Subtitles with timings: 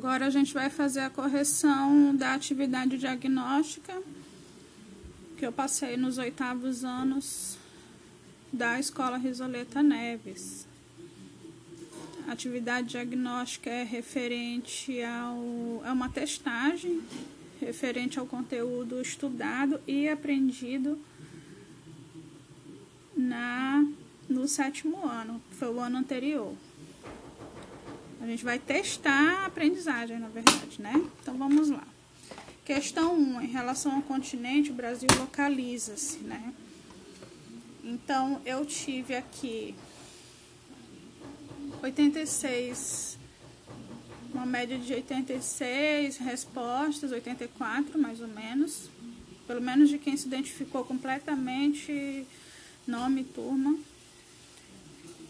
[0.00, 4.02] Agora a gente vai fazer a correção da atividade diagnóstica
[5.36, 7.58] que eu passei nos oitavos anos
[8.50, 10.66] da Escola Risoleta Neves.
[12.26, 17.02] A atividade diagnóstica é referente ao é uma testagem
[17.60, 20.98] referente ao conteúdo estudado e aprendido
[23.14, 23.86] na
[24.26, 26.54] no sétimo ano, que foi o ano anterior.
[28.20, 30.92] A gente vai testar a aprendizagem, na verdade, né?
[31.22, 31.86] Então vamos lá.
[32.64, 36.52] Questão 1, em relação ao continente, o Brasil localiza-se, né?
[37.82, 39.74] Então eu tive aqui
[41.82, 43.18] 86,
[44.34, 48.90] uma média de 86 respostas, 84 mais ou menos,
[49.46, 52.26] pelo menos de quem se identificou completamente,
[52.86, 53.78] nome, turma.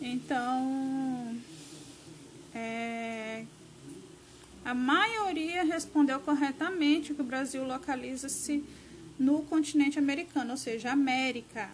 [0.00, 1.36] Então,
[2.54, 3.44] é,
[4.64, 8.64] a maioria respondeu corretamente que o Brasil localiza-se
[9.18, 11.70] no continente americano, ou seja, América.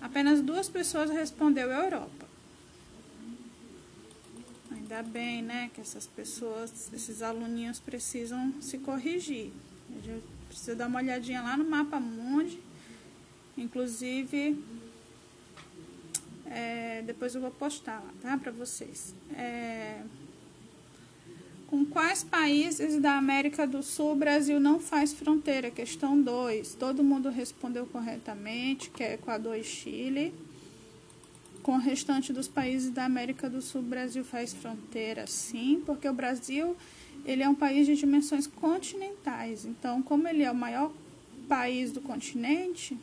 [0.00, 2.26] Apenas duas pessoas respondeu Europa.
[4.70, 9.50] Ainda bem, né, que essas pessoas, esses aluninhos precisam se corrigir.
[9.90, 12.60] A gente precisa dar uma olhadinha lá no mapa mundi.
[13.56, 14.62] Inclusive,
[16.50, 18.38] é, depois eu vou postar lá, tá?
[18.38, 19.14] Para vocês.
[19.34, 20.00] É,
[21.66, 25.70] com quais países da América do Sul o Brasil não faz fronteira?
[25.70, 26.76] Questão 2.
[26.76, 30.32] Todo mundo respondeu corretamente, que é Equador e Chile.
[31.62, 36.08] Com o restante dos países da América do Sul, o Brasil faz fronteira, sim, porque
[36.08, 36.76] o Brasil
[37.24, 39.64] ele é um país de dimensões continentais.
[39.64, 40.92] Então, como ele é o maior
[41.48, 42.96] país do continente,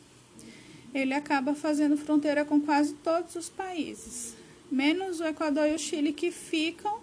[0.94, 4.34] ele acaba fazendo fronteira com quase todos os países,
[4.70, 7.00] menos o Equador e o Chile que ficam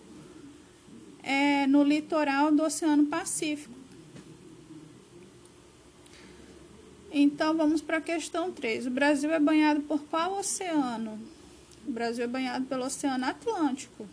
[1.22, 3.82] é, no litoral do Oceano Pacífico.
[7.12, 8.88] Então vamos para a questão 3.
[8.88, 11.20] O Brasil é banhado por qual oceano?
[11.86, 14.08] O Brasil é banhado pelo Oceano Atlântico,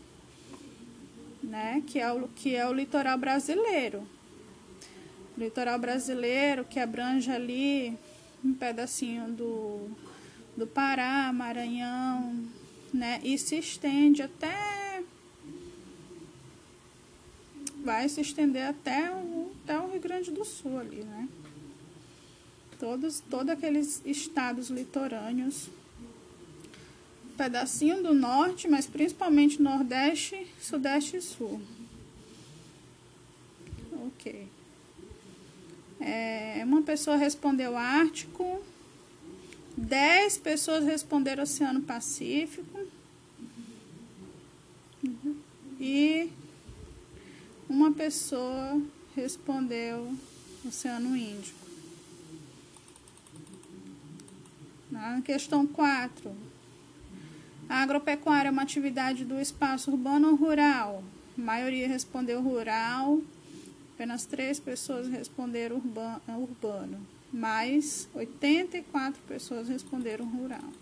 [1.41, 1.83] né?
[1.87, 4.03] que, é o, que é o litoral brasileiro.
[5.37, 7.97] O litoral brasileiro que abrange ali
[8.45, 9.89] um pedacinho do,
[10.57, 12.45] do Pará, Maranhão,
[12.93, 13.21] né?
[13.23, 15.03] E se estende até.
[17.85, 21.29] Vai se estender até o, até o Rio Grande do Sul ali, né?
[22.79, 25.69] Todos, todos aqueles estados litorâneos.
[27.25, 31.61] Um pedacinho do norte, mas principalmente Nordeste, Sudeste e Sul.
[34.07, 34.49] Ok.
[36.11, 38.63] É, uma pessoa respondeu Ártico,
[39.77, 42.89] dez pessoas responderam Oceano Pacífico
[45.79, 46.31] e
[47.69, 48.81] uma pessoa
[49.15, 50.17] respondeu
[50.67, 51.69] Oceano Índico.
[54.91, 56.35] Na questão 4.
[57.69, 61.05] A agropecuária é uma atividade do espaço urbano ou rural?
[61.37, 63.21] A maioria respondeu rural.
[63.99, 65.83] Apenas três pessoas responderam
[66.29, 70.73] urbano, mais 84 pessoas responderam rural.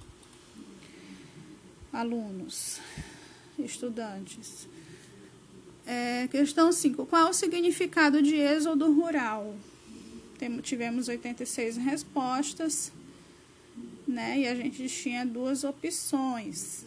[1.91, 2.78] Alunos,
[3.59, 4.69] estudantes.
[5.87, 7.06] É, questão 5.
[7.06, 9.56] Qual o significado de êxodo rural?
[10.38, 12.93] Tem, tivemos 86 respostas,
[14.06, 14.41] né?
[14.41, 16.84] E a gente tinha duas opções.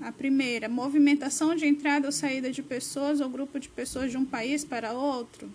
[0.00, 4.24] A primeira, movimentação de entrada ou saída de pessoas ou grupo de pessoas de um
[4.24, 5.50] país para outro,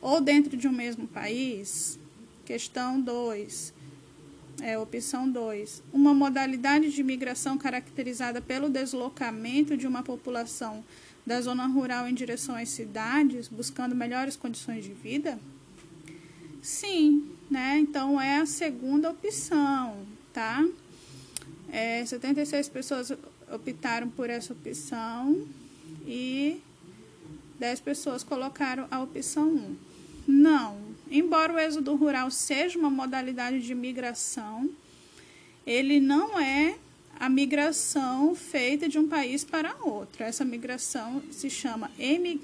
[0.00, 1.98] ou dentro de um mesmo país.
[2.44, 3.74] Questão 2.
[4.62, 5.82] É, opção 2.
[5.92, 10.84] Uma modalidade de migração caracterizada pelo deslocamento de uma população
[11.24, 15.38] da zona rural em direção às cidades, buscando melhores condições de vida?
[16.62, 17.78] Sim, né?
[17.78, 20.66] Então é a segunda opção, tá?
[21.70, 23.12] É, 76 pessoas
[23.52, 25.46] optaram por essa opção
[26.06, 26.60] e
[27.58, 29.76] 10 pessoas colocaram a opção 1.
[30.26, 30.78] Não,
[31.10, 34.70] embora o êxodo rural seja uma modalidade de migração,
[35.66, 36.76] ele não é
[37.18, 40.22] a migração feita de um país para outro.
[40.22, 41.90] Essa migração se chama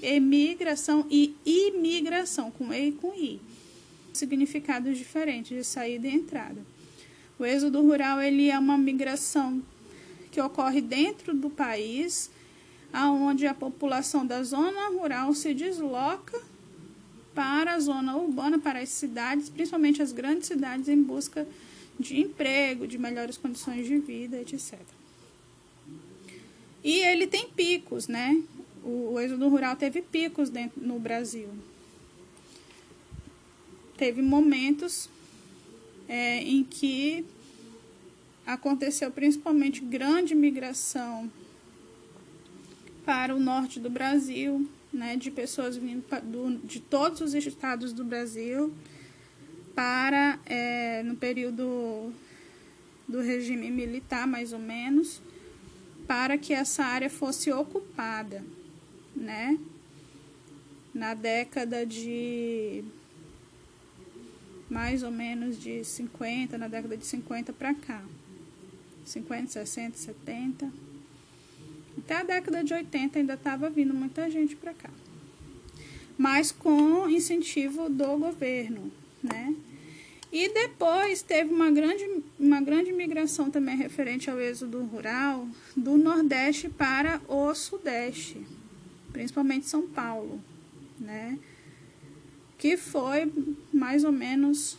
[0.01, 3.39] emigração e imigração, com E e com I.
[4.13, 6.61] Significados diferentes de saída e entrada.
[7.37, 9.61] O êxodo rural ele é uma migração
[10.31, 12.29] que ocorre dentro do país,
[12.91, 16.41] aonde a população da zona rural se desloca
[17.33, 21.47] para a zona urbana, para as cidades, principalmente as grandes cidades, em busca
[21.99, 24.79] de emprego, de melhores condições de vida, etc.
[26.83, 28.41] E ele tem picos, né?
[28.85, 31.49] o, o êxodo rural teve picos dentro, no Brasil.
[33.97, 35.09] Teve momentos
[36.07, 37.25] é, em que
[38.45, 41.31] aconteceu principalmente grande migração
[43.03, 48.03] para o norte do Brasil, né, de pessoas vindo do, de todos os estados do
[48.03, 48.73] Brasil
[49.75, 52.13] para é, no período
[53.07, 55.21] do regime militar, mais ou menos,
[56.07, 58.43] para que essa área fosse ocupada,
[59.15, 59.59] né?
[60.93, 62.83] Na década de
[64.75, 68.03] mais ou menos de 50, na década de 50 para cá.
[69.05, 70.69] 50, 60, 70.
[71.97, 74.89] Até a década de 80 ainda estava vindo muita gente para cá.
[76.17, 78.91] Mas com incentivo do governo,
[79.23, 79.55] né?
[80.29, 86.67] E depois teve uma grande, uma grande migração também referente ao êxodo rural do Nordeste
[86.67, 88.45] para o Sudeste,
[89.13, 90.41] principalmente São Paulo,
[90.99, 91.39] né?
[92.65, 93.31] Que foi
[93.71, 94.75] mais ou menos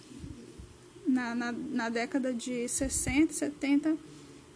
[1.07, 3.97] na, na, na década de 60, 70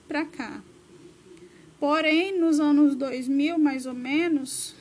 [0.09, 0.61] para cá.
[1.79, 4.75] Porém, nos anos 2000, mais ou menos,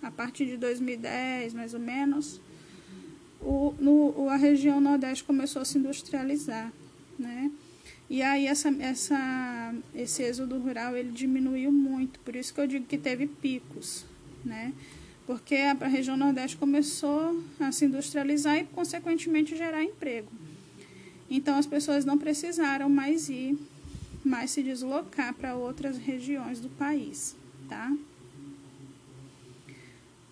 [0.00, 2.40] a partir de 2010, mais ou menos,
[3.40, 6.72] o, no, a região Nordeste começou a se industrializar,
[7.18, 7.50] né?
[8.08, 12.86] E aí essa, essa, esse êxodo rural ele diminuiu muito, por isso que eu digo
[12.86, 14.04] que teve picos,
[14.44, 14.72] né?
[15.30, 20.28] Porque a, região Nordeste começou a se industrializar e, consequentemente, gerar emprego.
[21.30, 23.56] Então as pessoas não precisaram mais ir,
[24.24, 27.36] mais se deslocar para outras regiões do país,
[27.68, 27.96] tá?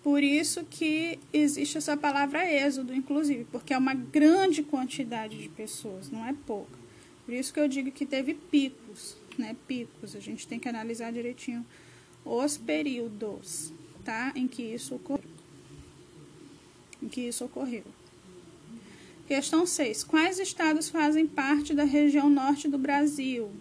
[0.03, 6.11] Por isso que existe essa palavra êxodo, inclusive, porque é uma grande quantidade de pessoas,
[6.11, 6.77] não é pouca.
[7.23, 9.55] Por isso que eu digo que teve picos, né?
[9.65, 10.13] Picos.
[10.13, 11.65] A gente tem que analisar direitinho
[12.25, 13.71] os períodos,
[14.35, 15.29] Em que isso ocorreu.
[17.01, 17.83] Em que isso ocorreu.
[19.27, 20.03] Questão 6.
[20.05, 23.51] Quais estados fazem parte da região norte do Brasil?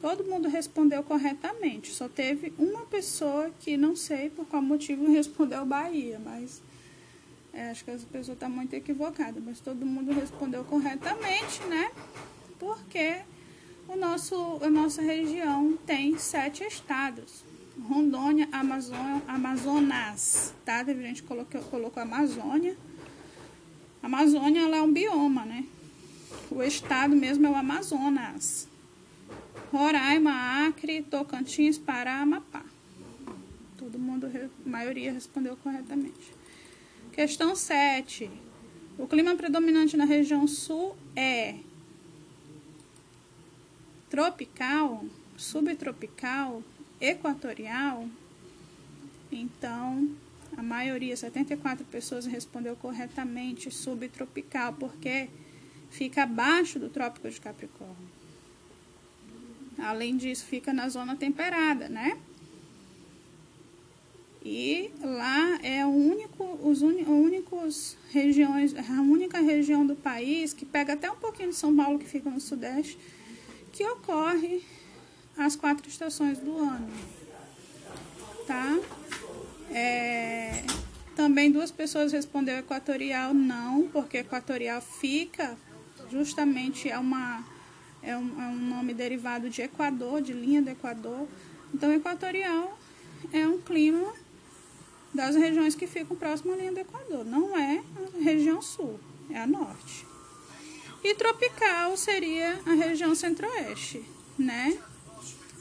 [0.00, 1.92] Todo mundo respondeu corretamente.
[1.92, 6.62] Só teve uma pessoa que não sei por qual motivo respondeu Bahia, mas
[7.52, 9.40] é, acho que essa pessoa está muito equivocada.
[9.44, 11.90] Mas todo mundo respondeu corretamente, né?
[12.58, 13.22] Porque
[13.88, 17.42] o nosso, a nossa região tem sete estados.
[17.88, 20.84] Rondônia, Amazônia, Amazonas, tá?
[20.84, 22.76] Teve gente colocou, colocou Amazônia.
[24.02, 25.64] A Amazônia ela é um bioma, né?
[26.50, 28.68] O estado mesmo é o Amazonas.
[29.72, 32.64] Roraima, Acre, Tocantins, Pará, Amapá.
[33.76, 36.34] Todo mundo, a maioria respondeu corretamente.
[37.12, 38.30] Questão 7.
[38.98, 41.56] O clima predominante na região sul é
[44.10, 45.04] tropical,
[45.36, 46.62] subtropical,
[47.00, 48.08] equatorial.
[49.32, 50.10] Então,
[50.56, 55.28] a maioria, 74 pessoas respondeu corretamente subtropical, porque
[55.90, 58.10] fica abaixo do Trópico de Capricórnio.
[59.78, 62.18] Além disso, fica na zona temperada, né?
[64.44, 70.94] E lá é o único, os únicos regiões, a única região do país que pega
[70.94, 72.98] até um pouquinho de São Paulo, que fica no sudeste,
[73.72, 74.62] que ocorre
[75.36, 76.90] as quatro estações do ano.
[78.46, 78.78] Tá?
[79.70, 80.64] É,
[81.14, 85.56] também duas pessoas respondeu equatorial não, porque equatorial fica
[86.10, 87.44] justamente é uma
[88.02, 91.28] é um, é um nome derivado de Equador, de linha do Equador.
[91.72, 92.78] Então, equatorial
[93.32, 94.12] é um clima
[95.12, 97.24] das regiões que ficam próximo à linha do Equador.
[97.24, 97.82] Não é
[98.18, 100.06] a região sul, é a norte.
[101.02, 104.04] E tropical seria a região centro-oeste,
[104.38, 104.78] né?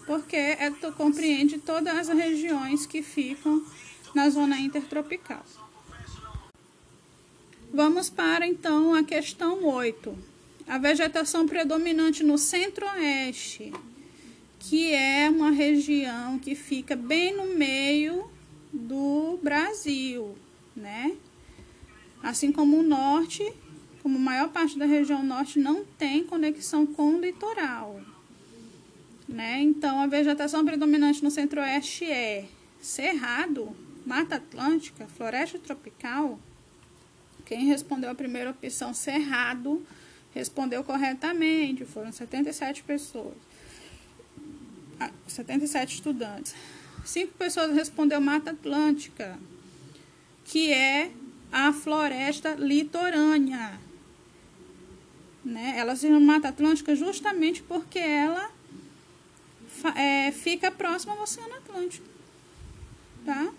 [0.09, 3.63] Porque é, compreende todas as regiões que ficam
[4.15, 5.45] na zona intertropical.
[7.71, 10.17] Vamos para então a questão 8
[10.67, 13.71] a vegetação predominante no centro-oeste,
[14.57, 18.27] que é uma região que fica bem no meio
[18.73, 20.35] do Brasil,
[20.75, 21.15] né?
[22.23, 23.53] Assim como o norte,
[24.01, 28.01] como maior parte da região norte não tem conexão com o litoral,
[29.29, 29.61] né?
[29.61, 32.47] Então a vegetação predominante no centro-oeste é
[32.81, 36.39] cerrado, mata atlântica, floresta tropical.
[37.45, 39.85] Quem respondeu a primeira opção, cerrado,
[40.33, 43.35] respondeu corretamente, foram 77 pessoas.
[45.27, 46.55] 77 ah, estudantes.
[47.05, 49.39] Cinco pessoas respondeu Mata Atlântica,
[50.43, 51.11] que é
[51.51, 53.79] a floresta litorânea.
[55.45, 55.75] Né?
[55.77, 58.51] Ela se chama Mata Atlântica justamente porque ela
[59.95, 62.05] é, fica próxima ao Oceano Atlântico.
[63.25, 63.51] tá?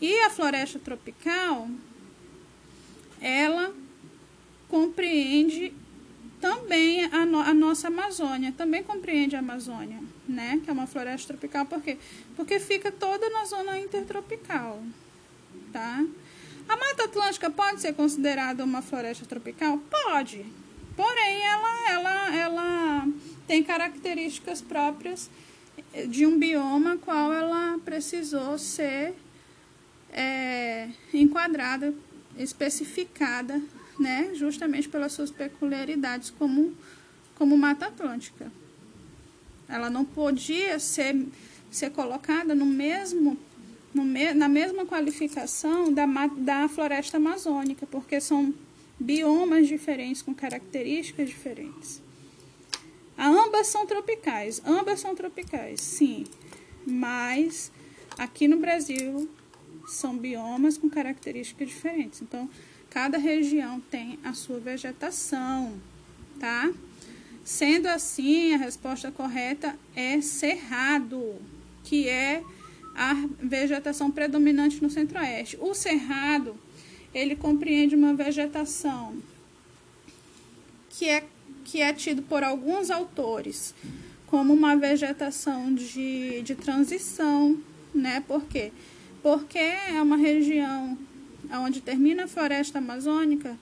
[0.00, 1.68] E a floresta tropical,
[3.20, 3.72] ela
[4.68, 5.72] compreende
[6.40, 10.60] também a, no, a, nossa Amazônia, também compreende a Amazônia, né?
[10.64, 11.96] Que é uma floresta tropical, por quê?
[12.34, 14.82] Porque fica toda na zona intertropical,
[15.72, 16.04] tá?
[16.68, 19.78] A Mata Atlântica pode ser considerada uma floresta tropical?
[19.88, 20.44] Pode.
[20.96, 22.81] Porém, ela, ela, ela
[23.52, 25.28] tem características próprias
[26.08, 29.12] de um bioma qual ela precisou ser
[30.10, 31.92] é, enquadrada,
[32.38, 33.60] especificada,
[34.00, 36.74] né, justamente pelas suas peculiaridades como,
[37.36, 38.50] como Mata Atlântica.
[39.68, 41.14] Ela não podia ser,
[41.70, 43.36] ser colocada no mesmo,
[43.92, 46.06] no me, na mesma qualificação da,
[46.38, 48.54] da floresta amazônica, porque são
[48.98, 52.00] biomas diferentes, com características diferentes.
[53.16, 56.24] Ambas são tropicais, ambas são tropicais, sim,
[56.86, 57.70] mas
[58.18, 59.28] aqui no Brasil
[59.86, 62.22] são biomas com características diferentes.
[62.22, 62.48] Então,
[62.90, 65.74] cada região tem a sua vegetação,
[66.38, 66.72] tá?
[67.44, 71.36] Sendo assim, a resposta correta é cerrado,
[71.84, 72.42] que é
[72.94, 75.58] a vegetação predominante no centro-oeste.
[75.60, 76.56] O cerrado,
[77.12, 79.16] ele compreende uma vegetação
[80.90, 81.24] que é,
[81.64, 83.74] que é tido por alguns autores
[84.26, 87.58] como uma vegetação de, de transição,
[87.94, 88.22] né?
[88.26, 88.72] Por quê?
[89.22, 90.96] Porque é uma região
[91.52, 93.58] onde termina a floresta amazônica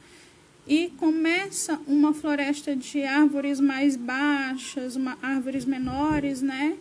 [0.66, 6.76] e começa uma floresta de árvores mais baixas, uma, árvores menores, né?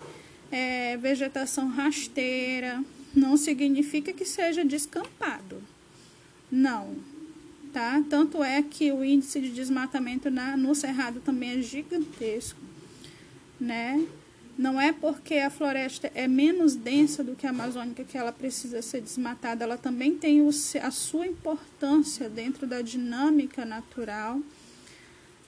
[0.51, 2.83] É, vegetação rasteira.
[3.15, 5.63] Não significa que seja descampado.
[6.51, 6.95] Não,
[7.73, 8.03] tá?
[8.09, 12.59] Tanto é que o índice de desmatamento na, no Cerrado também é gigantesco,
[13.59, 14.05] né?
[14.57, 18.81] Não é porque a floresta é menos densa do que a amazônica que ela precisa
[18.81, 24.41] ser desmatada, ela também tem o, a sua importância dentro da dinâmica natural,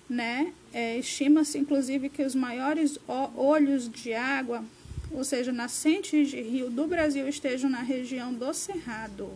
[0.10, 0.54] né?
[0.72, 2.98] É, Estima-se, inclusive, que os maiores
[3.36, 4.64] olhos de água,
[5.12, 9.30] ou seja, nascentes de rio do Brasil, estejam na região do Cerrado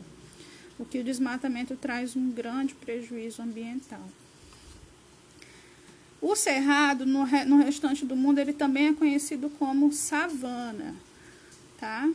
[0.78, 4.02] o que o desmatamento traz um grande prejuízo ambiental.
[6.22, 10.96] O cerrado, no, no restante do mundo, ele também é conhecido como savana,
[11.80, 12.10] tá?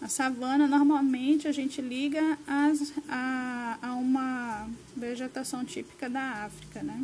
[0.00, 7.02] A savana, normalmente, a gente liga as, a, a uma vegetação típica da África, né?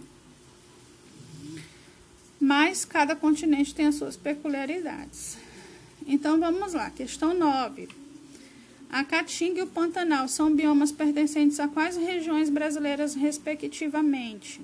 [2.39, 5.39] Mas cada continente tem as suas peculiaridades.
[6.07, 6.91] Então, vamos lá.
[6.91, 7.89] Questão 9.
[8.93, 14.61] A Caatinga e o Pantanal são biomas pertencentes a quais regiões brasileiras, respectivamente?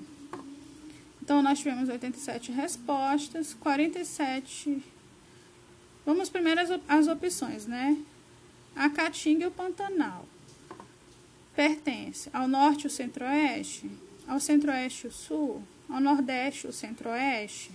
[1.19, 4.83] Então, nós tivemos 87 respostas, 47.
[6.05, 7.97] Vamos primeiro as, opções, né?
[8.75, 10.27] A Caatinga e o Pantanal
[11.55, 13.89] pertence ao norte e o centro-oeste,
[14.27, 17.71] ao centro-oeste e o sul, ao nordeste e o centro-oeste,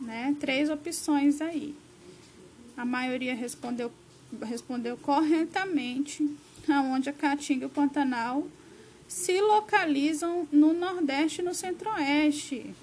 [0.00, 0.36] né?
[0.40, 1.76] Três opções aí.
[2.76, 3.92] A maioria respondeu
[4.40, 6.28] respondeu corretamente,
[6.68, 8.46] aonde a Caatinga e o Pantanal
[9.08, 12.74] se localizam no Nordeste e no Centro-Oeste,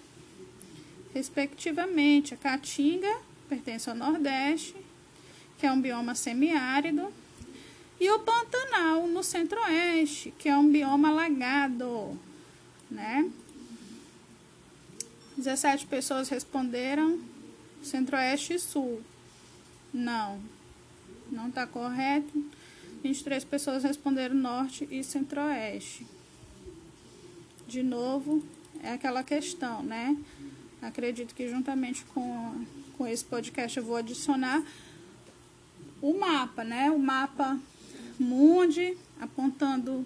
[1.13, 2.33] respectivamente.
[2.33, 4.75] A Caatinga pertence ao Nordeste,
[5.57, 7.11] que é um bioma semiárido,
[7.99, 12.17] e o Pantanal no Centro-Oeste, que é um bioma alagado,
[12.89, 13.29] né?
[15.35, 17.19] 17 pessoas responderam
[17.81, 19.01] Centro-Oeste e Sul.
[19.93, 20.39] Não,
[21.31, 22.43] não está correto.
[23.03, 26.05] 23 pessoas responderam norte e centro-oeste.
[27.67, 28.43] De novo,
[28.81, 30.17] é aquela questão, né?
[30.81, 32.65] Acredito que juntamente com,
[32.97, 34.63] com esse podcast eu vou adicionar
[36.01, 36.89] o mapa, né?
[36.91, 37.59] O mapa
[38.19, 40.05] Mundi, apontando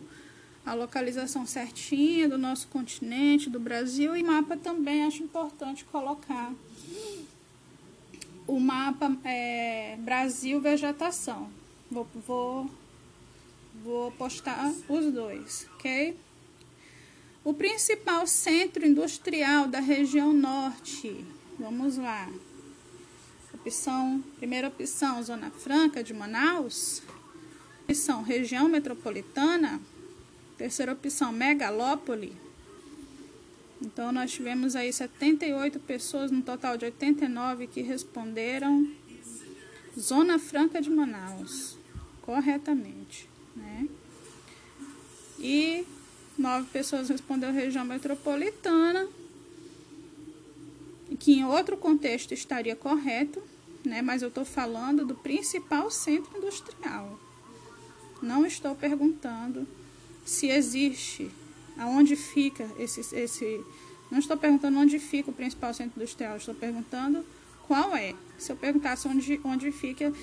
[0.66, 6.54] a localização certinha do nosso continente, do Brasil, e mapa também acho importante colocar
[8.48, 11.50] o mapa é, Brasil Vegetação.
[11.90, 12.70] Vou, vou,
[13.84, 16.18] vou postar os dois, ok?
[17.44, 21.26] O principal centro industrial da região norte.
[21.60, 22.30] Vamos lá.
[23.54, 27.02] Opção, primeira opção, Zona Franca de Manaus.
[27.84, 29.80] Opção, região metropolitana.
[30.58, 32.36] Terceira opção, megalópole.
[33.84, 38.90] Então, nós tivemos aí 78 pessoas, no total de 89 que responderam
[40.00, 41.78] Zona Franca de Manaus,
[42.22, 43.88] corretamente, né?
[45.38, 45.86] E
[46.38, 49.06] nove pessoas responderam região metropolitana,
[51.20, 53.44] que em outro contexto estaria correto,
[53.84, 54.02] né?
[54.02, 57.20] Mas eu estou falando do principal centro industrial.
[58.22, 59.68] Não estou perguntando
[60.24, 61.30] se existe,
[61.78, 63.64] aonde fica esse, esse.
[64.12, 67.26] Não estou perguntando onde fica o principal centro industrial, estou perguntando
[67.68, 68.14] qual é.
[68.38, 70.14] Se eu perguntasse onde, onde fica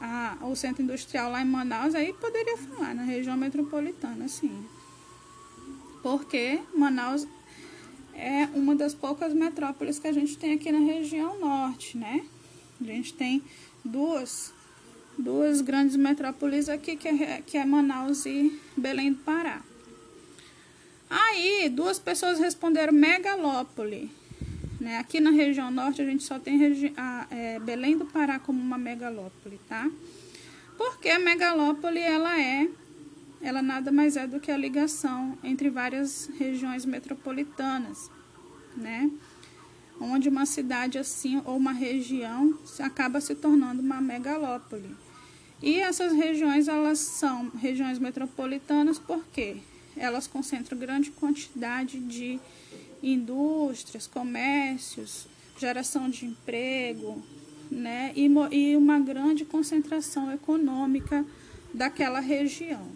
[0.00, 4.64] a, o centro industrial lá em Manaus, aí poderia falar, na região metropolitana, sim.
[6.02, 7.26] Porque Manaus
[8.14, 12.24] é uma das poucas metrópoles que a gente tem aqui na região norte, né?
[12.80, 13.42] A gente tem
[13.84, 14.52] duas,
[15.18, 19.62] duas grandes metrópoles aqui, que é, que é Manaus e Belém do Pará.
[21.10, 24.08] Aí, duas pessoas responderam megalópole.
[24.80, 24.96] Né?
[24.98, 28.78] Aqui na região norte, a gente só tem a, é, Belém do Pará como uma
[28.78, 29.90] megalópole, tá?
[30.78, 32.68] Porque a megalópole, ela é,
[33.42, 38.08] ela nada mais é do que a ligação entre várias regiões metropolitanas,
[38.76, 39.10] né?
[40.00, 44.96] Onde uma cidade assim, ou uma região, acaba se tornando uma megalópole.
[45.60, 49.58] E essas regiões, elas são regiões metropolitanas porque
[49.96, 52.38] elas concentram grande quantidade de
[53.02, 55.26] indústrias, comércios,
[55.58, 57.22] geração de emprego,
[57.70, 58.12] né?
[58.16, 61.24] E, e uma grande concentração econômica
[61.72, 62.88] daquela região.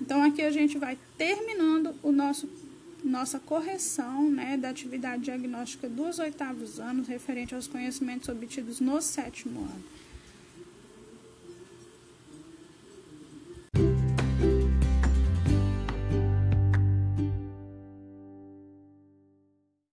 [0.00, 2.48] Então aqui a gente vai terminando o nosso
[3.02, 9.60] nossa correção né, da atividade diagnóstica dos oitavos anos referente aos conhecimentos obtidos no sétimo
[9.60, 9.84] ano.